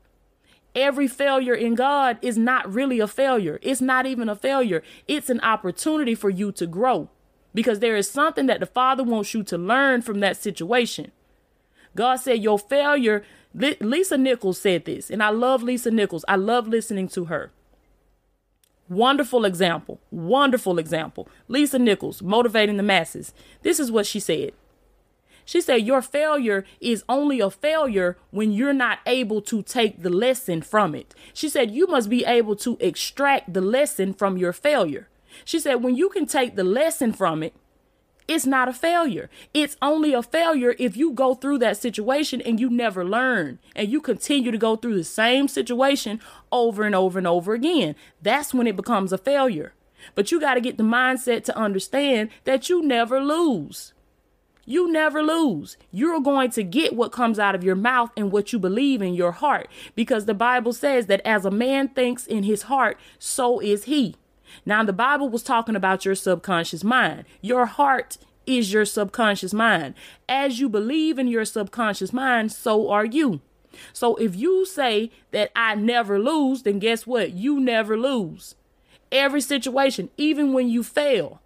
Every 0.74 1.06
failure 1.06 1.54
in 1.54 1.76
God 1.76 2.18
is 2.20 2.36
not 2.36 2.72
really 2.72 2.98
a 2.98 3.06
failure. 3.06 3.60
It's 3.62 3.80
not 3.80 4.06
even 4.06 4.28
a 4.28 4.34
failure. 4.34 4.82
It's 5.06 5.30
an 5.30 5.40
opportunity 5.40 6.16
for 6.16 6.30
you 6.30 6.50
to 6.52 6.66
grow 6.66 7.08
because 7.54 7.78
there 7.78 7.96
is 7.96 8.10
something 8.10 8.46
that 8.46 8.58
the 8.58 8.66
Father 8.66 9.04
wants 9.04 9.32
you 9.32 9.44
to 9.44 9.56
learn 9.56 10.02
from 10.02 10.18
that 10.20 10.36
situation. 10.36 11.12
God 11.94 12.16
said, 12.16 12.42
Your 12.42 12.58
failure, 12.58 13.24
Lisa 13.54 14.18
Nichols 14.18 14.60
said 14.60 14.84
this, 14.84 15.10
and 15.10 15.22
I 15.22 15.30
love 15.30 15.62
Lisa 15.62 15.92
Nichols. 15.92 16.24
I 16.26 16.34
love 16.34 16.66
listening 16.66 17.06
to 17.10 17.26
her. 17.26 17.52
Wonderful 18.88 19.44
example. 19.44 20.00
Wonderful 20.10 20.78
example. 20.78 21.28
Lisa 21.48 21.78
Nichols, 21.78 22.22
motivating 22.22 22.76
the 22.76 22.82
masses. 22.82 23.32
This 23.62 23.80
is 23.80 23.90
what 23.90 24.06
she 24.06 24.20
said. 24.20 24.52
She 25.44 25.60
said, 25.60 25.86
Your 25.86 26.02
failure 26.02 26.64
is 26.80 27.04
only 27.08 27.40
a 27.40 27.50
failure 27.50 28.16
when 28.30 28.52
you're 28.52 28.72
not 28.72 29.00
able 29.06 29.42
to 29.42 29.62
take 29.62 30.02
the 30.02 30.10
lesson 30.10 30.62
from 30.62 30.94
it. 30.94 31.14
She 31.32 31.48
said, 31.48 31.70
You 31.70 31.86
must 31.86 32.08
be 32.08 32.24
able 32.24 32.56
to 32.56 32.76
extract 32.80 33.52
the 33.52 33.60
lesson 33.60 34.14
from 34.14 34.36
your 34.36 34.52
failure. 34.52 35.08
She 35.44 35.58
said, 35.58 35.82
When 35.82 35.96
you 35.96 36.08
can 36.08 36.26
take 36.26 36.56
the 36.56 36.64
lesson 36.64 37.12
from 37.12 37.42
it, 37.42 37.54
it's 38.26 38.46
not 38.46 38.68
a 38.68 38.72
failure. 38.72 39.28
It's 39.52 39.76
only 39.82 40.14
a 40.14 40.22
failure 40.22 40.74
if 40.78 40.96
you 40.96 41.12
go 41.12 41.34
through 41.34 41.58
that 41.58 41.76
situation 41.76 42.40
and 42.40 42.58
you 42.58 42.70
never 42.70 43.04
learn 43.04 43.58
and 43.76 43.88
you 43.88 44.00
continue 44.00 44.50
to 44.50 44.58
go 44.58 44.76
through 44.76 44.96
the 44.96 45.04
same 45.04 45.46
situation 45.46 46.20
over 46.50 46.84
and 46.84 46.94
over 46.94 47.18
and 47.18 47.26
over 47.26 47.52
again. 47.52 47.94
That's 48.22 48.54
when 48.54 48.66
it 48.66 48.76
becomes 48.76 49.12
a 49.12 49.18
failure. 49.18 49.74
But 50.14 50.30
you 50.30 50.40
got 50.40 50.54
to 50.54 50.60
get 50.60 50.78
the 50.78 50.84
mindset 50.84 51.44
to 51.44 51.56
understand 51.56 52.30
that 52.44 52.68
you 52.68 52.82
never 52.82 53.22
lose. 53.22 53.92
You 54.66 54.90
never 54.90 55.22
lose. 55.22 55.76
You're 55.90 56.20
going 56.20 56.50
to 56.52 56.62
get 56.62 56.96
what 56.96 57.12
comes 57.12 57.38
out 57.38 57.54
of 57.54 57.64
your 57.64 57.76
mouth 57.76 58.10
and 58.16 58.32
what 58.32 58.52
you 58.52 58.58
believe 58.58 59.02
in 59.02 59.14
your 59.14 59.32
heart 59.32 59.68
because 59.94 60.24
the 60.24 60.32
Bible 60.32 60.72
says 60.72 61.06
that 61.06 61.20
as 61.26 61.44
a 61.44 61.50
man 61.50 61.88
thinks 61.88 62.26
in 62.26 62.44
his 62.44 62.62
heart, 62.62 62.98
so 63.18 63.60
is 63.60 63.84
he. 63.84 64.16
Now, 64.64 64.84
the 64.84 64.92
Bible 64.92 65.28
was 65.28 65.42
talking 65.42 65.76
about 65.76 66.04
your 66.04 66.14
subconscious 66.14 66.84
mind. 66.84 67.24
Your 67.40 67.66
heart 67.66 68.18
is 68.46 68.72
your 68.72 68.84
subconscious 68.84 69.54
mind. 69.54 69.94
As 70.28 70.60
you 70.60 70.68
believe 70.68 71.18
in 71.18 71.28
your 71.28 71.44
subconscious 71.44 72.12
mind, 72.12 72.52
so 72.52 72.90
are 72.90 73.04
you. 73.04 73.40
So 73.92 74.16
if 74.16 74.36
you 74.36 74.66
say 74.66 75.10
that 75.32 75.50
I 75.56 75.74
never 75.74 76.18
lose, 76.18 76.62
then 76.62 76.78
guess 76.78 77.06
what? 77.06 77.32
You 77.32 77.60
never 77.60 77.96
lose. 77.96 78.54
Every 79.10 79.40
situation, 79.40 80.10
even 80.16 80.52
when 80.52 80.68
you 80.68 80.82
fail, 80.82 81.40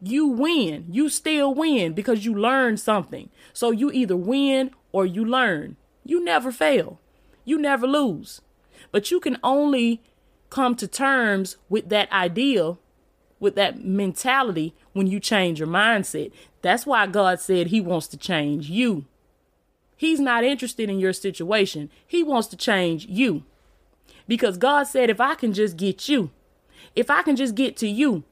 you 0.00 0.26
win. 0.26 0.86
You 0.90 1.08
still 1.08 1.54
win 1.54 1.92
because 1.92 2.24
you 2.24 2.34
learn 2.34 2.76
something. 2.76 3.30
So 3.52 3.70
you 3.70 3.90
either 3.92 4.16
win 4.16 4.72
or 4.90 5.06
you 5.06 5.24
learn. 5.24 5.76
You 6.04 6.24
never 6.24 6.50
fail. 6.50 7.00
You 7.44 7.58
never 7.58 7.86
lose. 7.86 8.40
But 8.90 9.10
you 9.10 9.20
can 9.20 9.38
only 9.42 10.02
come 10.52 10.76
to 10.76 10.86
terms 10.86 11.56
with 11.70 11.88
that 11.88 12.12
idea, 12.12 12.76
with 13.40 13.54
that 13.54 13.82
mentality 13.82 14.74
when 14.92 15.06
you 15.06 15.18
change 15.18 15.58
your 15.58 15.66
mindset. 15.66 16.30
That's 16.60 16.84
why 16.84 17.06
God 17.06 17.40
said 17.40 17.68
He 17.68 17.80
wants 17.80 18.06
to 18.08 18.18
change 18.18 18.68
you. 18.68 19.06
He's 19.96 20.20
not 20.20 20.44
interested 20.44 20.90
in 20.90 21.00
your 21.00 21.14
situation, 21.14 21.88
He 22.06 22.22
wants 22.22 22.48
to 22.48 22.56
change 22.56 23.06
you. 23.06 23.44
Because 24.28 24.58
God 24.58 24.84
said, 24.84 25.08
if 25.08 25.20
I 25.20 25.34
can 25.36 25.54
just 25.54 25.78
get 25.78 26.06
you, 26.08 26.30
if 26.94 27.10
I 27.10 27.22
can 27.22 27.34
just 27.34 27.54
get 27.54 27.76
to 27.78 27.88
you, 27.88 28.22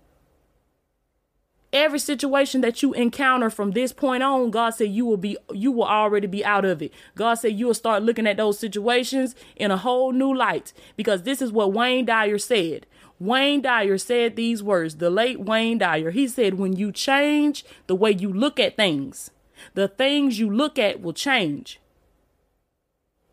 every 1.72 1.98
situation 1.98 2.60
that 2.62 2.82
you 2.82 2.92
encounter 2.92 3.48
from 3.48 3.70
this 3.70 3.92
point 3.92 4.22
on 4.22 4.50
god 4.50 4.70
said 4.70 4.88
you 4.88 5.06
will 5.06 5.16
be 5.16 5.36
you 5.52 5.70
will 5.70 5.84
already 5.84 6.26
be 6.26 6.44
out 6.44 6.64
of 6.64 6.82
it. 6.82 6.92
God 7.14 7.34
said 7.34 7.58
you 7.58 7.66
will 7.66 7.74
start 7.74 8.02
looking 8.02 8.26
at 8.26 8.36
those 8.36 8.58
situations 8.58 9.34
in 9.56 9.70
a 9.70 9.76
whole 9.76 10.12
new 10.12 10.34
light 10.34 10.72
because 10.96 11.22
this 11.22 11.40
is 11.40 11.52
what 11.52 11.72
wayne 11.72 12.06
dyer 12.06 12.38
said. 12.38 12.86
Wayne 13.18 13.62
dyer 13.62 13.98
said 13.98 14.36
these 14.36 14.62
words 14.62 14.96
the 14.96 15.10
late 15.10 15.40
wayne 15.40 15.78
dyer. 15.78 16.10
He 16.10 16.26
said 16.26 16.54
when 16.54 16.74
you 16.74 16.90
change 16.90 17.64
the 17.86 17.94
way 17.94 18.10
you 18.10 18.32
look 18.32 18.58
at 18.58 18.76
things 18.76 19.30
the 19.74 19.88
things 19.88 20.38
you 20.38 20.50
look 20.50 20.78
at 20.78 21.00
will 21.00 21.12
change 21.12 21.80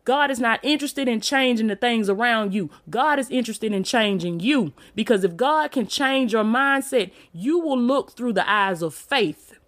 God 0.08 0.30
is 0.30 0.40
not 0.40 0.58
interested 0.62 1.06
in 1.06 1.20
changing 1.20 1.66
the 1.66 1.76
things 1.76 2.08
around 2.08 2.54
you. 2.54 2.70
God 2.88 3.18
is 3.18 3.28
interested 3.28 3.74
in 3.74 3.84
changing 3.84 4.40
you 4.40 4.72
because 4.94 5.22
if 5.22 5.36
God 5.36 5.70
can 5.70 5.86
change 5.86 6.32
your 6.32 6.44
mindset, 6.44 7.10
you 7.30 7.58
will 7.58 7.78
look 7.78 8.12
through 8.12 8.32
the 8.32 8.50
eyes 8.50 8.80
of 8.80 8.94
faith. 8.94 9.58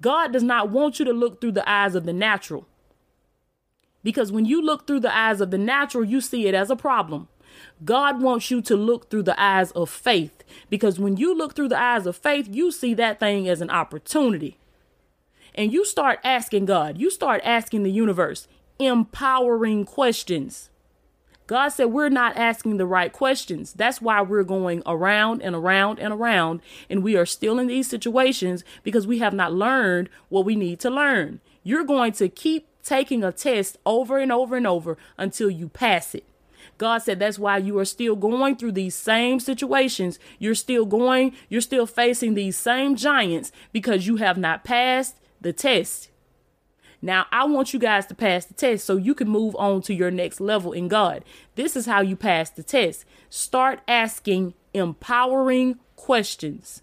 God 0.00 0.32
does 0.32 0.44
not 0.44 0.70
want 0.70 1.00
you 1.00 1.04
to 1.06 1.12
look 1.12 1.40
through 1.40 1.50
the 1.50 1.68
eyes 1.68 1.96
of 1.96 2.06
the 2.06 2.12
natural. 2.12 2.68
Because 4.04 4.30
when 4.30 4.44
you 4.44 4.62
look 4.62 4.86
through 4.86 5.00
the 5.00 5.12
eyes 5.12 5.40
of 5.40 5.50
the 5.50 5.58
natural, 5.58 6.04
you 6.04 6.20
see 6.20 6.46
it 6.46 6.54
as 6.54 6.70
a 6.70 6.76
problem. 6.76 7.26
God 7.84 8.22
wants 8.22 8.48
you 8.48 8.62
to 8.62 8.76
look 8.76 9.10
through 9.10 9.24
the 9.24 9.42
eyes 9.42 9.72
of 9.72 9.90
faith 9.90 10.44
because 10.70 11.00
when 11.00 11.16
you 11.16 11.36
look 11.36 11.56
through 11.56 11.70
the 11.70 11.80
eyes 11.80 12.06
of 12.06 12.14
faith, 12.14 12.46
you 12.48 12.70
see 12.70 12.94
that 12.94 13.18
thing 13.18 13.48
as 13.48 13.60
an 13.60 13.70
opportunity. 13.70 14.56
And 15.52 15.72
you 15.72 15.84
start 15.84 16.20
asking 16.22 16.66
God, 16.66 16.98
you 16.98 17.10
start 17.10 17.40
asking 17.44 17.82
the 17.82 17.90
universe, 17.90 18.46
empowering 18.78 19.84
questions. 19.84 20.70
God 21.46 21.68
said 21.68 21.86
we're 21.86 22.08
not 22.08 22.36
asking 22.36 22.78
the 22.78 22.86
right 22.86 23.12
questions. 23.12 23.74
That's 23.74 24.00
why 24.00 24.22
we're 24.22 24.44
going 24.44 24.82
around 24.86 25.42
and 25.42 25.54
around 25.54 25.98
and 25.98 26.12
around, 26.14 26.62
and 26.88 27.02
we 27.02 27.16
are 27.16 27.26
still 27.26 27.58
in 27.58 27.66
these 27.66 27.88
situations 27.88 28.64
because 28.82 29.06
we 29.06 29.18
have 29.18 29.34
not 29.34 29.52
learned 29.52 30.08
what 30.30 30.46
we 30.46 30.56
need 30.56 30.80
to 30.80 30.90
learn. 30.90 31.40
You're 31.62 31.84
going 31.84 32.12
to 32.12 32.28
keep 32.28 32.66
taking 32.82 33.22
a 33.22 33.32
test 33.32 33.76
over 33.84 34.18
and 34.18 34.32
over 34.32 34.56
and 34.56 34.66
over 34.66 34.96
until 35.18 35.50
you 35.50 35.68
pass 35.68 36.14
it. 36.14 36.24
God 36.78 36.98
said 36.98 37.18
that's 37.18 37.38
why 37.38 37.58
you 37.58 37.78
are 37.78 37.84
still 37.84 38.16
going 38.16 38.56
through 38.56 38.72
these 38.72 38.94
same 38.94 39.38
situations. 39.38 40.18
You're 40.38 40.54
still 40.54 40.86
going, 40.86 41.34
you're 41.48 41.60
still 41.60 41.86
facing 41.86 42.34
these 42.34 42.56
same 42.56 42.96
giants 42.96 43.52
because 43.72 44.06
you 44.06 44.16
have 44.16 44.38
not 44.38 44.64
passed 44.64 45.16
the 45.40 45.52
test. 45.52 46.08
Now, 47.04 47.26
I 47.30 47.44
want 47.44 47.74
you 47.74 47.78
guys 47.78 48.06
to 48.06 48.14
pass 48.14 48.46
the 48.46 48.54
test 48.54 48.86
so 48.86 48.96
you 48.96 49.14
can 49.14 49.28
move 49.28 49.54
on 49.56 49.82
to 49.82 49.92
your 49.92 50.10
next 50.10 50.40
level 50.40 50.72
in 50.72 50.88
God. 50.88 51.22
This 51.54 51.76
is 51.76 51.84
how 51.84 52.00
you 52.00 52.16
pass 52.16 52.48
the 52.48 52.62
test. 52.62 53.04
Start 53.28 53.82
asking 53.86 54.54
empowering 54.72 55.78
questions. 55.96 56.80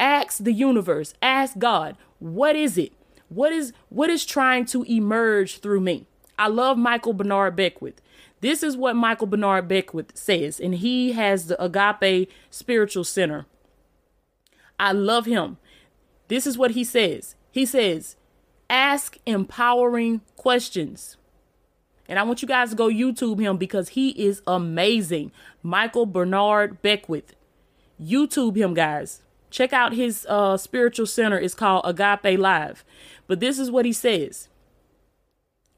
Ask 0.00 0.42
the 0.42 0.52
universe, 0.52 1.14
ask 1.22 1.56
God, 1.56 1.96
what 2.18 2.56
is 2.56 2.76
it? 2.76 2.92
What 3.28 3.52
is 3.52 3.72
what 3.90 4.10
is 4.10 4.26
trying 4.26 4.64
to 4.66 4.82
emerge 4.82 5.60
through 5.60 5.82
me? 5.82 6.08
I 6.36 6.48
love 6.48 6.76
Michael 6.76 7.12
Bernard 7.12 7.54
Beckwith. 7.54 8.02
This 8.40 8.64
is 8.64 8.76
what 8.76 8.96
Michael 8.96 9.28
Bernard 9.28 9.68
Beckwith 9.68 10.16
says, 10.16 10.58
and 10.58 10.74
he 10.74 11.12
has 11.12 11.46
the 11.46 11.62
Agape 11.62 12.28
Spiritual 12.50 13.04
Center. 13.04 13.46
I 14.80 14.90
love 14.90 15.26
him. 15.26 15.58
This 16.26 16.44
is 16.44 16.58
what 16.58 16.72
he 16.72 16.82
says. 16.82 17.36
He 17.52 17.64
says, 17.64 18.16
ask 18.70 19.18
empowering 19.26 20.22
questions. 20.36 21.16
And 22.08 22.18
I 22.18 22.22
want 22.22 22.42
you 22.42 22.48
guys 22.48 22.70
to 22.70 22.76
go 22.76 22.88
YouTube 22.88 23.40
him 23.40 23.56
because 23.56 23.90
he 23.90 24.10
is 24.10 24.42
amazing. 24.46 25.32
Michael 25.62 26.06
Bernard 26.06 26.80
Beckwith. 26.82 27.34
YouTube 28.00 28.56
him, 28.56 28.74
guys. 28.74 29.22
Check 29.50 29.72
out 29.72 29.92
his 29.92 30.26
uh, 30.28 30.56
spiritual 30.56 31.06
center. 31.06 31.38
It's 31.38 31.54
called 31.54 31.82
Agape 31.84 32.38
Live. 32.38 32.84
But 33.26 33.40
this 33.40 33.58
is 33.58 33.70
what 33.70 33.84
he 33.84 33.92
says. 33.92 34.48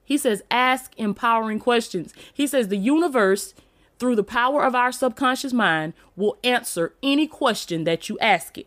He 0.05 0.17
says, 0.19 0.43
ask 0.51 0.93
empowering 0.97 1.59
questions. 1.59 2.13
He 2.33 2.47
says, 2.47 2.69
the 2.69 2.77
universe, 2.77 3.55
through 3.99 4.17
the 4.17 4.25
power 4.25 4.65
of 4.65 4.75
our 4.75 4.93
subconscious 4.93 5.53
mind, 5.53 5.95
will 6.17 6.39
answer 6.45 6.95
any 7.03 7.27
question 7.27 7.85
that 7.85 8.09
you 8.09 8.19
ask 8.21 8.59
it. 8.59 8.67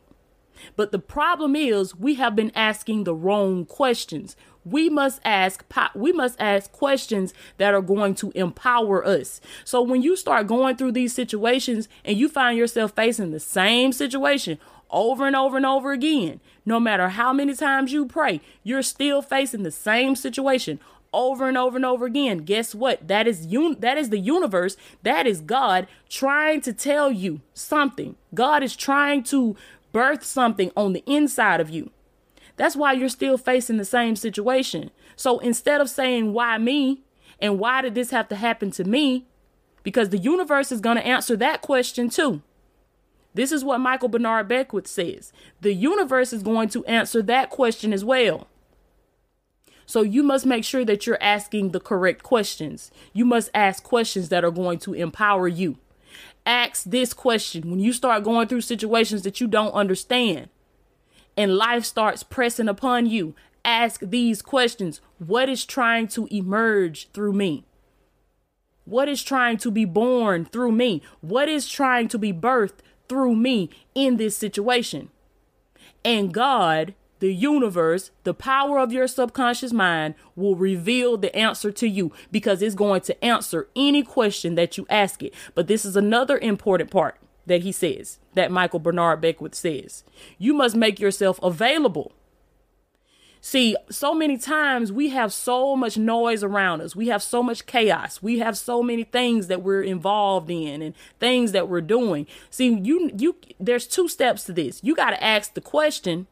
But 0.76 0.92
the 0.92 1.00
problem 1.00 1.56
is 1.56 1.96
we 1.96 2.16
have 2.16 2.36
been 2.36 2.52
asking 2.56 3.04
the 3.04 3.16
wrong 3.16 3.66
questions. 3.66 4.36
We 4.64 4.90
must 4.90 5.22
ask 5.24 5.64
we 5.94 6.12
must 6.12 6.40
ask 6.40 6.72
questions 6.72 7.34
that 7.58 7.74
are 7.74 7.82
going 7.82 8.16
to 8.16 8.32
empower 8.32 9.06
us. 9.06 9.40
So 9.64 9.82
when 9.82 10.02
you 10.02 10.16
start 10.16 10.48
going 10.48 10.76
through 10.76 10.94
these 10.94 11.14
situations 11.14 11.88
and 12.04 12.18
you 12.18 12.28
find 12.30 12.58
yourself 12.58 12.94
facing 12.94 13.32
the 13.32 13.40
same 13.40 13.92
situation 13.92 14.58
over 14.90 15.28
and 15.28 15.36
over 15.36 15.58
and 15.58 15.66
over 15.66 15.92
again, 15.92 16.40
no 16.66 16.80
matter 16.80 17.10
how 17.10 17.32
many 17.32 17.54
times 17.54 17.92
you 17.92 18.08
pray, 18.08 18.42
you're 18.64 18.82
still 18.82 19.22
facing 19.22 19.64
the 19.64 19.72
same 19.72 20.16
situation 20.16 20.80
over 21.16 21.48
and 21.48 21.58
over 21.58 21.78
and 21.78 21.86
over 21.86 22.06
again. 22.06 22.40
Guess 22.40 22.76
what? 22.76 23.08
That 23.08 23.28
is 23.28 23.48
un- 23.48 23.78
that 23.80 23.98
is 23.98 24.10
the 24.10 24.20
universe. 24.20 24.76
That 25.02 25.26
is 25.26 25.40
God 25.40 25.88
trying 26.10 26.62
to 26.62 26.74
tell 26.74 27.10
you 27.10 27.42
something. 27.54 28.16
God 28.34 28.62
is 28.62 28.76
trying 28.76 29.24
to 29.26 29.56
birth 29.96 30.26
something 30.26 30.74
on 30.76 30.92
the 30.92 31.06
inside 31.06 31.62
of 31.62 31.70
you. 31.70 31.90
That's 32.58 32.76
why 32.76 32.92
you're 32.92 33.08
still 33.08 33.38
facing 33.38 33.78
the 33.78 33.86
same 33.86 34.18
situation. 34.18 34.92
So 35.16 35.40
instead 35.40 35.80
of 35.80 35.90
saying, 35.90 36.34
why 36.34 36.58
me? 36.58 37.06
And 37.40 37.60
why 37.60 37.82
did 37.82 37.96
this 37.96 38.12
have 38.12 38.28
to 38.28 38.36
happen 38.36 38.72
to 38.72 38.84
me? 38.84 39.26
Because 39.84 40.10
the 40.10 40.18
universe 40.18 40.70
is 40.74 40.82
going 40.82 40.98
to 40.98 41.08
answer 41.08 41.38
that 41.38 41.62
question 41.62 42.10
too. 42.10 42.42
This 43.34 43.54
is 43.54 43.64
what 43.64 43.80
Michael 43.80 44.10
Bernard 44.10 44.50
Beckwith 44.50 44.86
says. 44.86 45.32
The 45.62 45.74
universe 45.74 46.34
is 46.34 46.44
going 46.44 46.68
to 46.70 46.84
answer 46.84 47.22
that 47.22 47.50
question 47.50 47.94
as 47.94 48.04
well. 48.04 48.50
So 49.86 50.02
you 50.02 50.24
must 50.24 50.46
make 50.46 50.66
sure 50.66 50.84
that 50.84 51.08
you're 51.08 51.24
asking 51.24 51.72
the 51.72 51.80
correct 51.80 52.22
questions. 52.22 52.92
You 53.14 53.24
must 53.24 53.50
ask 53.54 53.82
questions 53.82 54.28
that 54.28 54.44
are 54.44 54.52
going 54.52 54.80
to 54.80 54.94
empower 54.94 55.48
you. 55.48 55.78
Ask 56.46 56.84
this 56.84 57.14
question 57.14 57.72
when 57.72 57.80
you 57.80 57.92
start 57.92 58.24
going 58.24 58.48
through 58.48 58.62
situations 58.62 59.24
that 59.24 59.42
you 59.42 59.48
don't 59.48 59.74
understand 59.74 60.50
and 61.38 61.58
life 61.58 61.86
starts 61.86 62.24
pressing 62.24 62.68
upon 62.68 63.08
you. 63.08 63.36
Ask 63.64 64.02
these 64.02 64.42
questions 64.42 65.02
What 65.18 65.50
is 65.50 65.66
trying 65.66 66.08
to 66.10 66.28
emerge 66.32 67.10
through 67.14 67.34
me? 67.34 67.66
What 68.86 69.10
is 69.10 69.24
trying 69.24 69.58
to 69.58 69.72
be 69.72 69.86
born 69.86 70.46
through 70.46 70.72
me? 70.72 71.02
What 71.22 71.50
is 71.50 71.68
trying 71.68 72.08
to 72.10 72.20
be 72.20 72.32
birthed 72.32 72.82
through 73.10 73.36
me 73.36 73.72
in 73.96 74.18
this 74.18 74.38
situation? 74.38 75.10
And 76.04 76.32
God 76.32 76.94
the 77.20 77.34
universe, 77.34 78.12
the 78.24 78.34
power 78.34 78.80
of 78.80 78.92
your 78.92 79.08
subconscious 79.08 79.72
mind 79.72 80.16
will 80.36 80.56
reveal 80.56 81.18
the 81.18 81.36
answer 81.36 81.72
to 81.72 81.88
you 81.88 82.12
because 82.32 82.62
it's 82.62 82.76
going 82.76 83.02
to 83.02 83.24
answer 83.24 83.68
any 83.76 84.04
question 84.04 84.56
that 84.56 84.78
you 84.78 84.86
ask 84.90 85.24
it. 85.24 85.34
But 85.54 85.68
this 85.68 85.86
is 85.86 85.96
another 85.96 86.38
important 86.38 86.92
part 86.92 87.18
that 87.46 87.62
he 87.62 87.72
says, 87.72 88.20
that 88.34 88.52
Michael 88.52 88.80
Bernard 88.80 89.22
Beckwith 89.22 89.56
says. 89.56 90.04
You 90.38 90.54
must 90.54 90.76
make 90.76 91.00
yourself 91.00 91.40
available. 91.42 92.12
See, 93.40 93.76
so 93.92 94.16
many 94.16 94.40
times 94.40 94.92
we 94.92 95.10
have 95.10 95.32
so 95.32 95.76
much 95.76 96.00
noise 96.00 96.44
around 96.44 96.82
us. 96.82 96.96
We 96.96 97.10
have 97.10 97.22
so 97.22 97.44
much 97.44 97.68
chaos. 97.68 98.20
We 98.20 98.40
have 98.40 98.58
so 98.58 98.82
many 98.82 99.04
things 99.04 99.46
that 99.48 99.62
we're 99.62 99.84
involved 99.84 100.50
in 100.50 100.82
and 100.82 100.96
things 101.20 101.52
that 101.52 101.70
we're 101.70 101.82
doing. 101.82 102.26
See, 102.50 102.74
you 102.74 103.12
you 103.16 103.36
there's 103.60 103.86
two 103.86 104.08
steps 104.08 104.46
to 104.46 104.54
this. 104.54 104.84
You 104.84 104.96
got 104.96 105.12
to 105.12 105.24
ask 105.24 105.54
the 105.54 105.62
question 105.62 106.26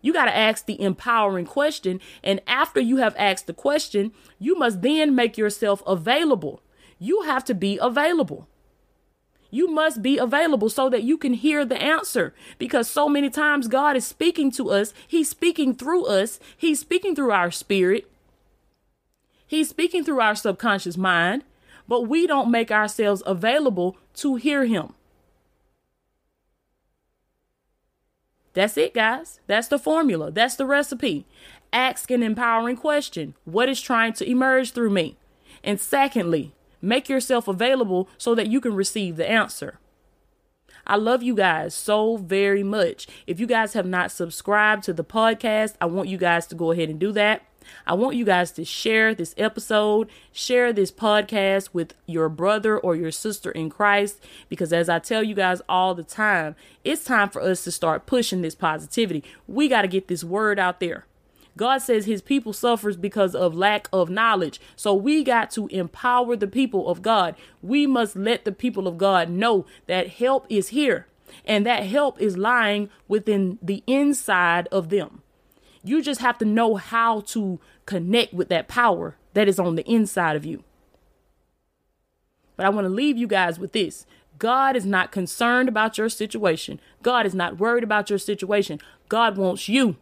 you 0.00 0.12
got 0.12 0.26
to 0.26 0.36
ask 0.36 0.66
the 0.66 0.80
empowering 0.80 1.46
question. 1.46 2.00
And 2.22 2.40
after 2.46 2.80
you 2.80 2.98
have 2.98 3.14
asked 3.18 3.46
the 3.46 3.54
question, 3.54 4.12
you 4.38 4.56
must 4.56 4.82
then 4.82 5.14
make 5.14 5.36
yourself 5.36 5.82
available. 5.86 6.62
You 6.98 7.22
have 7.22 7.44
to 7.46 7.54
be 7.54 7.78
available. 7.80 8.48
You 9.50 9.68
must 9.68 10.02
be 10.02 10.18
available 10.18 10.68
so 10.68 10.90
that 10.90 11.04
you 11.04 11.16
can 11.16 11.32
hear 11.32 11.64
the 11.64 11.80
answer 11.80 12.34
because 12.58 12.88
so 12.88 13.08
many 13.08 13.30
times 13.30 13.66
God 13.66 13.96
is 13.96 14.06
speaking 14.06 14.50
to 14.52 14.70
us. 14.70 14.92
He's 15.06 15.28
speaking 15.28 15.74
through 15.74 16.06
us. 16.06 16.38
He's 16.56 16.80
speaking 16.80 17.14
through 17.14 17.32
our 17.32 17.50
spirit. 17.50 18.10
He's 19.46 19.70
speaking 19.70 20.04
through 20.04 20.20
our 20.20 20.34
subconscious 20.34 20.98
mind, 20.98 21.44
but 21.88 22.02
we 22.02 22.26
don't 22.26 22.50
make 22.50 22.70
ourselves 22.70 23.22
available 23.24 23.96
to 24.16 24.36
hear 24.36 24.66
Him. 24.66 24.92
That's 28.58 28.76
it, 28.76 28.92
guys. 28.92 29.38
That's 29.46 29.68
the 29.68 29.78
formula. 29.78 30.32
That's 30.32 30.56
the 30.56 30.66
recipe. 30.66 31.26
Ask 31.72 32.10
an 32.10 32.24
empowering 32.24 32.74
question 32.76 33.34
What 33.44 33.68
is 33.68 33.80
trying 33.80 34.14
to 34.14 34.28
emerge 34.28 34.72
through 34.72 34.90
me? 34.90 35.16
And 35.62 35.78
secondly, 35.78 36.56
make 36.82 37.08
yourself 37.08 37.46
available 37.46 38.08
so 38.18 38.34
that 38.34 38.48
you 38.48 38.60
can 38.60 38.74
receive 38.74 39.14
the 39.14 39.30
answer. 39.30 39.78
I 40.84 40.96
love 40.96 41.22
you 41.22 41.36
guys 41.36 41.72
so 41.72 42.16
very 42.16 42.64
much. 42.64 43.06
If 43.28 43.38
you 43.38 43.46
guys 43.46 43.74
have 43.74 43.86
not 43.86 44.10
subscribed 44.10 44.82
to 44.86 44.92
the 44.92 45.04
podcast, 45.04 45.74
I 45.80 45.86
want 45.86 46.08
you 46.08 46.18
guys 46.18 46.48
to 46.48 46.56
go 46.56 46.72
ahead 46.72 46.88
and 46.88 46.98
do 46.98 47.12
that. 47.12 47.42
I 47.86 47.94
want 47.94 48.16
you 48.16 48.24
guys 48.24 48.50
to 48.52 48.64
share 48.64 49.14
this 49.14 49.34
episode, 49.36 50.08
share 50.32 50.72
this 50.72 50.92
podcast 50.92 51.70
with 51.72 51.94
your 52.06 52.28
brother 52.28 52.78
or 52.78 52.94
your 52.94 53.10
sister 53.10 53.50
in 53.50 53.70
Christ, 53.70 54.24
because 54.48 54.72
as 54.72 54.88
I 54.88 54.98
tell 54.98 55.22
you 55.22 55.34
guys 55.34 55.62
all 55.68 55.94
the 55.94 56.02
time, 56.02 56.56
it's 56.84 57.04
time 57.04 57.30
for 57.30 57.42
us 57.42 57.64
to 57.64 57.70
start 57.70 58.06
pushing 58.06 58.42
this 58.42 58.54
positivity. 58.54 59.24
We 59.46 59.68
got 59.68 59.82
to 59.82 59.88
get 59.88 60.08
this 60.08 60.24
word 60.24 60.58
out 60.58 60.80
there. 60.80 61.04
God 61.58 61.78
says 61.78 62.06
his 62.06 62.22
people 62.22 62.52
suffers 62.52 62.96
because 62.96 63.34
of 63.34 63.54
lack 63.54 63.88
of 63.92 64.08
knowledge. 64.08 64.60
So 64.76 64.94
we 64.94 65.24
got 65.24 65.50
to 65.52 65.66
empower 65.68 66.36
the 66.36 66.46
people 66.46 66.88
of 66.88 67.02
God. 67.02 67.34
We 67.62 67.86
must 67.86 68.14
let 68.14 68.44
the 68.44 68.52
people 68.52 68.86
of 68.86 68.96
God 68.96 69.28
know 69.28 69.66
that 69.86 70.08
help 70.08 70.46
is 70.48 70.68
here 70.68 71.06
and 71.44 71.66
that 71.66 71.84
help 71.84 72.20
is 72.20 72.38
lying 72.38 72.90
within 73.08 73.58
the 73.60 73.82
inside 73.86 74.68
of 74.68 74.88
them. 74.88 75.22
You 75.88 76.02
just 76.02 76.20
have 76.20 76.38
to 76.38 76.44
know 76.44 76.76
how 76.76 77.20
to 77.20 77.58
connect 77.86 78.34
with 78.34 78.48
that 78.48 78.68
power 78.68 79.16
that 79.34 79.48
is 79.48 79.58
on 79.58 79.74
the 79.74 79.90
inside 79.90 80.36
of 80.36 80.44
you. 80.44 80.62
But 82.56 82.66
I 82.66 82.68
want 82.70 82.84
to 82.84 82.92
leave 82.92 83.16
you 83.16 83.26
guys 83.26 83.58
with 83.58 83.72
this. 83.72 84.04
God 84.38 84.76
is 84.76 84.84
not 84.84 85.12
concerned 85.12 85.68
about 85.68 85.96
your 85.96 86.08
situation. 86.08 86.80
God 87.02 87.24
is 87.24 87.34
not 87.34 87.58
worried 87.58 87.84
about 87.84 88.10
your 88.10 88.18
situation. 88.18 88.80
God 89.08 89.36
wants 89.36 89.68
you. 89.68 89.96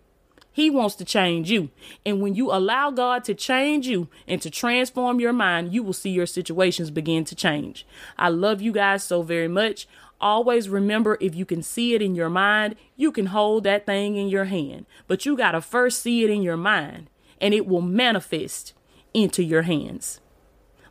He 0.52 0.70
wants 0.70 0.94
to 0.96 1.04
change 1.04 1.50
you. 1.50 1.68
And 2.06 2.22
when 2.22 2.34
you 2.34 2.50
allow 2.50 2.90
God 2.90 3.24
to 3.24 3.34
change 3.34 3.87
you 3.87 4.08
and 4.26 4.40
to 4.40 4.48
transform 4.48 5.20
your 5.20 5.34
mind, 5.34 5.74
you 5.74 5.82
will 5.82 5.92
see 5.92 6.08
your 6.08 6.24
situations 6.24 6.90
begin 6.90 7.24
to 7.26 7.34
change. 7.34 7.87
I 8.16 8.30
love 8.30 8.62
you 8.62 8.72
guys 8.72 9.04
so 9.04 9.22
very 9.22 9.48
much 9.48 9.87
always 10.20 10.68
remember 10.68 11.18
if 11.20 11.35
you 11.35 11.44
can 11.44 11.62
see 11.62 11.94
it 11.94 12.02
in 12.02 12.14
your 12.14 12.29
mind, 12.31 12.76
you 12.96 13.12
can 13.12 13.26
hold 13.26 13.64
that 13.64 13.87
thing 13.87 14.16
in 14.16 14.29
your 14.29 14.46
hand. 14.46 14.87
But 15.07 15.26
you 15.26 15.37
got 15.37 15.52
to 15.52 15.61
first 15.61 16.02
see 16.02 16.24
it 16.24 16.31
in 16.31 16.42
your 16.42 16.57
mind, 16.57 17.11
and 17.40 17.55
it 17.55 17.66
will 17.66 17.83
manifest 17.83 18.72
into 19.14 19.42
your 19.42 19.62
hands. 19.62 20.20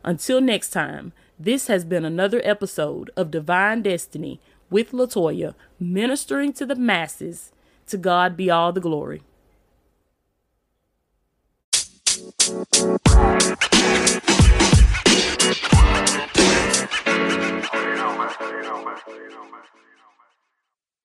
Until 0.04 0.40
next 0.40 0.70
time, 0.70 1.12
this 1.38 1.66
has 1.66 1.84
been 1.84 2.04
another 2.04 2.40
episode 2.44 3.10
of 3.16 3.30
Divine 3.30 3.82
Destiny 3.82 4.40
with 4.70 4.92
Latoya, 4.92 5.54
ministering 5.78 6.52
to 6.54 6.66
the 6.66 6.76
masses. 6.76 7.52
To 7.88 7.96
God 7.96 8.36
be 8.36 8.50
all 8.50 8.72
the 8.72 8.80
glory. 8.80 9.22